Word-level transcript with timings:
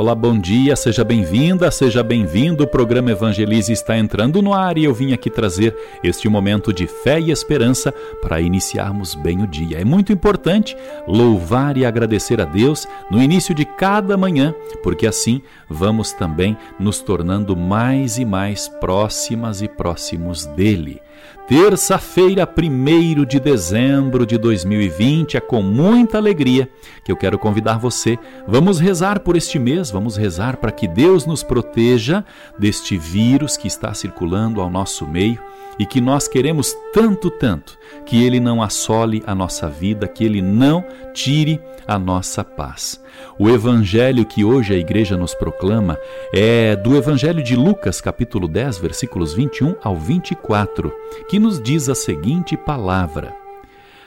Olá, 0.00 0.14
bom 0.14 0.38
dia, 0.38 0.74
seja 0.76 1.04
bem-vinda, 1.04 1.70
seja 1.70 2.02
bem-vindo. 2.02 2.64
O 2.64 2.66
programa 2.66 3.10
Evangelize 3.10 3.70
está 3.70 3.98
entrando 3.98 4.40
no 4.40 4.54
ar 4.54 4.78
e 4.78 4.84
eu 4.84 4.94
vim 4.94 5.12
aqui 5.12 5.28
trazer 5.28 5.76
este 6.02 6.26
momento 6.26 6.72
de 6.72 6.86
fé 6.86 7.20
e 7.20 7.30
esperança 7.30 7.92
para 8.22 8.40
iniciarmos 8.40 9.14
bem 9.14 9.42
o 9.42 9.46
dia. 9.46 9.78
É 9.78 9.84
muito 9.84 10.10
importante 10.10 10.74
louvar 11.06 11.76
e 11.76 11.84
agradecer 11.84 12.40
a 12.40 12.46
Deus 12.46 12.88
no 13.10 13.22
início 13.22 13.54
de 13.54 13.66
cada 13.66 14.16
manhã, 14.16 14.54
porque 14.82 15.06
assim 15.06 15.42
vamos 15.68 16.12
também 16.12 16.56
nos 16.78 17.02
tornando 17.02 17.54
mais 17.54 18.16
e 18.16 18.24
mais 18.24 18.68
próximas 18.68 19.60
e 19.60 19.68
próximos 19.68 20.46
dele. 20.46 21.02
Terça-feira, 21.48 22.48
1 22.48 23.24
de 23.24 23.40
dezembro 23.40 24.24
de 24.24 24.38
2020, 24.38 25.36
é 25.36 25.40
com 25.40 25.60
muita 25.60 26.16
alegria 26.16 26.68
que 27.04 27.10
eu 27.10 27.16
quero 27.16 27.38
convidar 27.38 27.78
você. 27.78 28.18
Vamos 28.46 28.78
rezar 28.78 29.20
por 29.20 29.36
este 29.36 29.58
mês, 29.58 29.90
vamos 29.90 30.16
rezar 30.16 30.58
para 30.58 30.70
que 30.70 30.86
Deus 30.86 31.26
nos 31.26 31.42
proteja 31.42 32.24
deste 32.58 32.96
vírus 32.96 33.56
que 33.56 33.66
está 33.66 33.92
circulando 33.92 34.60
ao 34.60 34.70
nosso 34.70 35.06
meio 35.06 35.40
e 35.80 35.86
que 35.86 35.98
nós 35.98 36.28
queremos 36.28 36.76
tanto, 36.92 37.30
tanto, 37.30 37.78
que 38.04 38.22
ele 38.22 38.38
não 38.38 38.62
assole 38.62 39.22
a 39.26 39.34
nossa 39.34 39.66
vida, 39.66 40.06
que 40.06 40.22
ele 40.22 40.42
não 40.42 40.84
tire 41.14 41.58
a 41.88 41.98
nossa 41.98 42.44
paz. 42.44 43.02
O 43.38 43.48
evangelho 43.48 44.26
que 44.26 44.44
hoje 44.44 44.74
a 44.74 44.76
igreja 44.76 45.16
nos 45.16 45.34
proclama 45.34 45.98
é 46.34 46.76
do 46.76 46.94
evangelho 46.94 47.42
de 47.42 47.56
Lucas, 47.56 47.98
capítulo 47.98 48.46
10, 48.46 48.76
versículos 48.76 49.32
21 49.32 49.74
ao 49.82 49.96
24, 49.96 50.92
que 51.30 51.38
nos 51.38 51.58
diz 51.58 51.88
a 51.88 51.94
seguinte 51.94 52.58
palavra: 52.58 53.34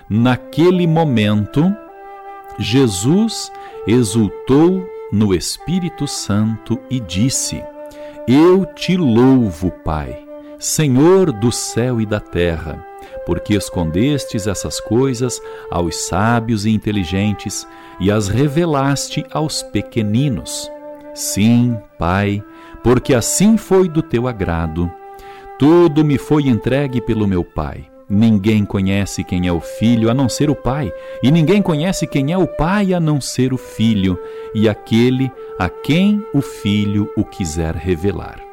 Naquele 0.08 0.86
momento, 0.86 1.76
Jesus 2.60 3.52
exultou 3.88 4.88
no 5.12 5.34
Espírito 5.34 6.08
Santo 6.08 6.80
e 6.88 7.00
disse: 7.00 7.64
Eu 8.28 8.64
te 8.64 8.96
louvo, 8.96 9.72
Pai 9.84 10.23
Senhor 10.64 11.30
do 11.34 11.52
céu 11.52 12.00
e 12.00 12.06
da 12.06 12.22
terra, 12.22 12.82
porque 13.26 13.54
escondestes 13.54 14.48
essas 14.48 14.80
coisas 14.80 15.38
aos 15.70 16.08
sábios 16.08 16.66
e 16.66 16.70
inteligentes 16.70 17.68
e 18.00 18.10
as 18.10 18.30
revelaste 18.30 19.26
aos 19.30 19.62
pequeninos. 19.62 20.72
Sim, 21.14 21.78
Pai, 22.00 22.42
porque 22.82 23.14
assim 23.14 23.58
foi 23.58 23.90
do 23.90 24.02
teu 24.02 24.26
agrado. 24.26 24.90
Tudo 25.60 26.02
me 26.02 26.18
foi 26.18 26.44
entregue 26.44 27.02
pelo 27.02 27.28
meu 27.28 27.44
Pai. 27.44 27.86
Ninguém 28.10 28.64
conhece 28.64 29.22
quem 29.22 29.50
é 29.50 29.52
o 29.52 29.60
Filho 29.60 30.10
a 30.10 30.14
não 30.14 30.30
ser 30.30 30.50
o 30.50 30.56
Pai, 30.56 30.90
e 31.22 31.30
ninguém 31.30 31.62
conhece 31.62 32.08
quem 32.08 32.32
é 32.32 32.38
o 32.38 32.48
Pai 32.48 32.94
a 32.94 33.02
não 33.02 33.20
ser 33.20 33.52
o 33.52 33.58
Filho, 33.58 34.18
e 34.56 34.70
aquele 34.70 35.30
a 35.60 35.68
quem 35.68 36.26
o 36.34 36.42
Filho 36.42 37.12
o 37.18 37.26
quiser 37.26 37.76
revelar. 37.76 38.53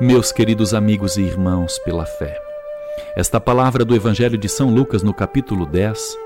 meus 0.00 0.30
queridos 0.30 0.74
amigos 0.74 1.16
e 1.16 1.22
irmãos 1.22 1.76
pela 1.80 2.06
fé. 2.06 2.40
Esta 3.16 3.40
palavra 3.40 3.84
do 3.84 3.96
Evangelho 3.96 4.38
de 4.38 4.48
São 4.48 4.72
Lucas, 4.72 5.02
no 5.02 5.12
capítulo 5.12 5.66
10, 5.66 6.16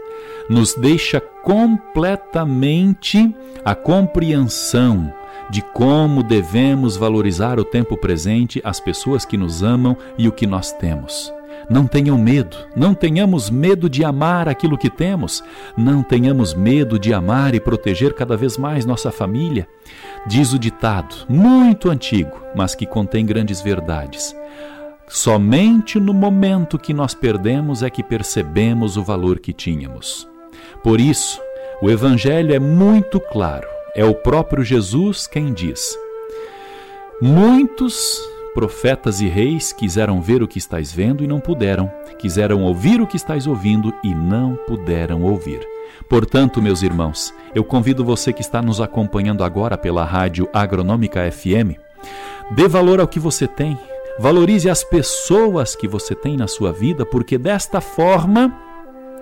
nos 0.49 0.75
deixa 0.75 1.21
completamente 1.21 3.35
a 3.65 3.75
compreensão 3.75 5.13
de 5.51 5.63
como 5.73 6.23
devemos 6.23 6.97
valorizar 6.97 7.59
o 7.59 7.65
tempo 7.65 7.97
presente, 7.97 8.61
as 8.63 8.79
pessoas 8.79 9.25
que 9.25 9.39
nos 9.39 9.63
amam 9.63 9.97
e 10.19 10.29
o 10.29 10.33
que 10.33 10.47
nós 10.47 10.71
temos. 10.73 11.33
Não 11.69 11.87
tenham 11.87 12.19
medo, 12.19 12.57
não 12.75 12.95
tenhamos 12.95 13.49
medo 13.51 13.89
de 13.89 14.05
amar 14.05 14.49
aquilo 14.49 14.77
que 14.79 14.91
temos, 14.91 15.43
não 15.77 16.03
tenhamos 16.03 16.55
medo 16.55 16.99
de 16.99 17.15
amar 17.15 17.55
e 17.55 17.61
proteger 17.61 18.15
cada 18.15 18.37
vez 18.37 18.57
mais 18.59 18.85
nossa 18.85 19.11
família. 19.11 19.67
Diz 20.27 20.53
o 20.53 20.59
ditado, 20.59 21.15
muito 21.29 21.91
antigo, 21.91 22.41
mas 22.55 22.75
que 22.75 22.87
contém 22.87 23.25
grandes 23.25 23.61
verdades. 23.61 24.35
Somente 25.09 26.01
no 26.01 26.15
momento 26.15 26.79
que 26.79 26.95
nós 26.95 27.15
perdemos 27.15 27.83
é 27.83 27.91
que 27.91 28.03
percebemos 28.03 28.97
o 28.97 29.03
valor 29.03 29.39
que 29.39 29.53
tínhamos. 29.53 30.29
Por 30.83 31.01
isso, 31.01 31.41
o 31.83 31.91
Evangelho 31.91 32.55
é 32.55 32.59
muito 32.59 33.21
claro, 33.21 33.69
é 33.95 34.05
o 34.05 34.15
próprio 34.15 34.65
Jesus 34.65 35.27
quem 35.27 35.53
diz: 35.53 35.97
Muitos 37.21 38.19
profetas 38.55 39.21
e 39.21 39.29
reis 39.29 39.73
quiseram 39.73 40.21
ver 40.21 40.43
o 40.43 40.49
que 40.49 40.59
estáis 40.59 40.93
vendo 40.93 41.25
e 41.25 41.27
não 41.27 41.41
puderam, 41.41 41.91
quiseram 42.19 42.63
ouvir 42.63 43.01
o 43.01 43.07
que 43.07 43.17
estáis 43.17 43.47
ouvindo 43.47 43.93
e 44.05 44.15
não 44.15 44.57
puderam 44.67 45.23
ouvir. 45.23 45.61
Portanto, 46.09 46.61
meus 46.61 46.83
irmãos, 46.83 47.33
eu 47.55 47.65
convido 47.65 48.05
você 48.05 48.33
que 48.33 48.43
está 48.43 48.61
nos 48.61 48.81
acompanhando 48.81 49.45
agora 49.45 49.79
pela 49.79 50.05
rádio 50.05 50.49
Agronômica 50.53 51.31
FM, 51.31 51.79
dê 52.55 52.69
valor 52.69 53.01
ao 53.01 53.09
que 53.09 53.19
você 53.19 53.47
tem, 53.47 53.79
valorize 54.19 54.69
as 54.69 54.85
pessoas 54.85 55.75
que 55.75 55.89
você 55.89 56.15
tem 56.15 56.37
na 56.37 56.47
sua 56.47 56.73
vida, 56.73 57.07
porque 57.07 57.39
desta 57.39 57.81
forma 57.81 58.53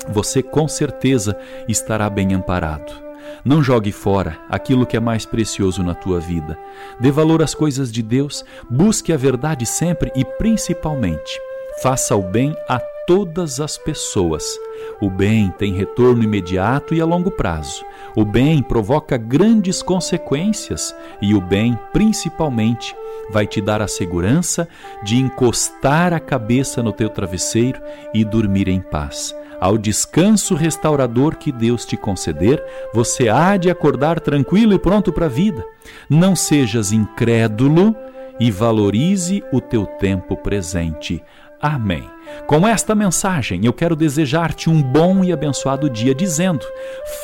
você 0.08 0.42
com 0.42 0.66
certeza 0.66 1.38
estará 1.68 2.08
bem 2.08 2.34
amparado. 2.34 3.09
Não 3.44 3.62
jogue 3.62 3.92
fora 3.92 4.38
aquilo 4.48 4.86
que 4.86 4.96
é 4.96 5.00
mais 5.00 5.24
precioso 5.24 5.82
na 5.82 5.94
tua 5.94 6.20
vida. 6.20 6.58
Dê 6.98 7.10
valor 7.10 7.42
às 7.42 7.54
coisas 7.54 7.90
de 7.90 8.02
Deus, 8.02 8.44
busque 8.68 9.12
a 9.12 9.16
verdade 9.16 9.64
sempre 9.66 10.12
e, 10.14 10.24
principalmente, 10.24 11.38
faça 11.82 12.14
o 12.14 12.22
bem 12.22 12.54
a 12.68 12.80
todas 13.10 13.58
as 13.58 13.76
pessoas. 13.76 14.56
O 15.00 15.10
bem 15.10 15.52
tem 15.58 15.74
retorno 15.74 16.22
imediato 16.22 16.94
e 16.94 17.00
a 17.00 17.04
longo 17.04 17.28
prazo. 17.28 17.84
O 18.14 18.24
bem 18.24 18.62
provoca 18.62 19.16
grandes 19.16 19.82
consequências 19.82 20.94
e 21.20 21.34
o 21.34 21.40
bem, 21.40 21.76
principalmente, 21.92 22.94
vai 23.28 23.48
te 23.48 23.60
dar 23.60 23.82
a 23.82 23.88
segurança 23.88 24.68
de 25.02 25.16
encostar 25.16 26.12
a 26.12 26.20
cabeça 26.20 26.84
no 26.84 26.92
teu 26.92 27.08
travesseiro 27.08 27.82
e 28.14 28.24
dormir 28.24 28.68
em 28.68 28.80
paz. 28.80 29.34
Ao 29.60 29.76
descanso 29.76 30.54
restaurador 30.54 31.34
que 31.34 31.50
Deus 31.50 31.84
te 31.84 31.96
conceder, 31.96 32.62
você 32.94 33.28
há 33.28 33.56
de 33.56 33.68
acordar 33.68 34.20
tranquilo 34.20 34.72
e 34.72 34.78
pronto 34.78 35.12
para 35.12 35.26
a 35.26 35.28
vida. 35.28 35.64
Não 36.08 36.36
sejas 36.36 36.92
incrédulo 36.92 37.92
e 38.38 38.52
valorize 38.52 39.42
o 39.52 39.60
teu 39.60 39.84
tempo 39.84 40.36
presente. 40.36 41.20
Amém. 41.60 42.08
Com 42.46 42.66
esta 42.66 42.94
mensagem, 42.94 43.66
eu 43.66 43.72
quero 43.72 43.94
desejar-te 43.94 44.70
um 44.70 44.82
bom 44.82 45.22
e 45.22 45.30
abençoado 45.30 45.90
dia, 45.90 46.14
dizendo: 46.14 46.64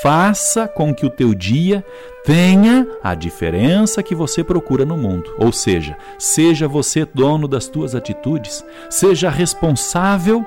faça 0.02 0.68
com 0.68 0.94
que 0.94 1.06
o 1.06 1.10
teu 1.10 1.34
dia 1.34 1.82
tenha 2.22 2.86
a 3.02 3.14
diferença 3.14 4.02
que 4.02 4.14
você 4.14 4.44
procura 4.44 4.84
no 4.84 4.96
mundo. 4.96 5.34
Ou 5.38 5.52
seja, 5.52 5.96
seja 6.18 6.68
você 6.68 7.06
dono 7.06 7.48
das 7.48 7.66
tuas 7.66 7.94
atitudes, 7.94 8.62
seja 8.90 9.30
responsável 9.30 10.44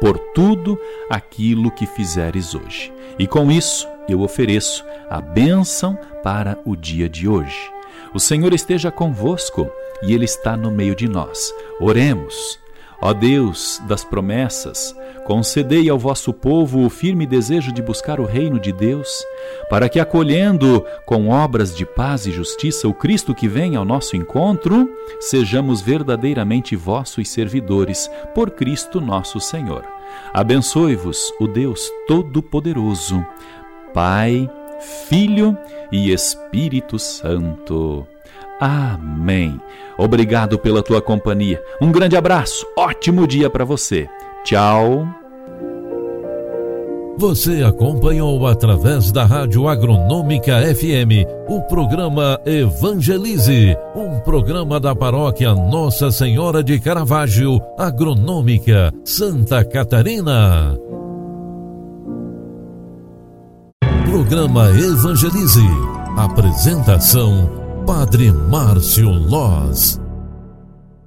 por 0.00 0.18
tudo 0.34 0.78
aquilo 1.10 1.70
que 1.70 1.84
fizeres 1.84 2.54
hoje. 2.54 2.92
E 3.18 3.26
com 3.26 3.50
isso, 3.50 3.86
eu 4.08 4.22
ofereço 4.22 4.84
a 5.10 5.20
bênção 5.20 5.98
para 6.22 6.58
o 6.64 6.74
dia 6.74 7.08
de 7.08 7.28
hoje. 7.28 7.70
O 8.14 8.20
Senhor 8.20 8.54
esteja 8.54 8.90
convosco 8.90 9.70
e 10.02 10.14
Ele 10.14 10.24
está 10.24 10.56
no 10.56 10.70
meio 10.70 10.94
de 10.94 11.08
nós. 11.08 11.52
Oremos. 11.80 12.61
Ó 13.04 13.12
Deus 13.12 13.82
das 13.88 14.04
promessas, 14.04 14.96
concedei 15.24 15.90
ao 15.90 15.98
vosso 15.98 16.32
povo 16.32 16.86
o 16.86 16.88
firme 16.88 17.26
desejo 17.26 17.72
de 17.72 17.82
buscar 17.82 18.20
o 18.20 18.24
reino 18.24 18.60
de 18.60 18.72
Deus, 18.72 19.24
para 19.68 19.88
que, 19.88 19.98
acolhendo 19.98 20.86
com 21.04 21.28
obras 21.28 21.74
de 21.74 21.84
paz 21.84 22.26
e 22.26 22.30
justiça 22.30 22.86
o 22.86 22.94
Cristo 22.94 23.34
que 23.34 23.48
vem 23.48 23.74
ao 23.74 23.84
nosso 23.84 24.14
encontro, 24.14 24.88
sejamos 25.18 25.80
verdadeiramente 25.80 26.76
vossos 26.76 27.28
servidores, 27.28 28.08
por 28.36 28.52
Cristo 28.52 29.00
nosso 29.00 29.40
Senhor. 29.40 29.84
Abençoe-vos 30.32 31.32
o 31.40 31.48
Deus 31.48 31.90
Todo-Poderoso, 32.06 33.26
Pai, 33.92 34.48
Filho 35.08 35.58
e 35.90 36.12
Espírito 36.12 37.00
Santo. 37.00 38.06
Amém. 38.62 39.60
Obrigado 39.98 40.56
pela 40.56 40.84
tua 40.84 41.02
companhia. 41.02 41.60
Um 41.80 41.90
grande 41.90 42.16
abraço. 42.16 42.64
Ótimo 42.78 43.26
dia 43.26 43.50
para 43.50 43.64
você. 43.64 44.08
Tchau. 44.44 45.04
Você 47.18 47.64
acompanhou 47.64 48.46
através 48.46 49.10
da 49.10 49.24
Rádio 49.24 49.66
Agronômica 49.66 50.60
FM 50.74 51.26
o 51.48 51.60
programa 51.62 52.40
Evangelize, 52.46 53.76
um 53.96 54.20
programa 54.20 54.78
da 54.78 54.94
paróquia 54.94 55.52
Nossa 55.54 56.12
Senhora 56.12 56.62
de 56.62 56.78
Caravaggio, 56.78 57.60
Agronômica, 57.76 58.92
Santa 59.04 59.64
Catarina. 59.64 60.78
Programa 64.04 64.70
Evangelize. 64.70 65.66
Apresentação: 66.16 67.61
Padre 67.86 68.32
Márcio 68.32 69.10
Loz. 69.10 70.01